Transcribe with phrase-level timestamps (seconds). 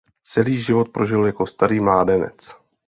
[0.23, 2.55] Celý život prožil jako starý mládenec.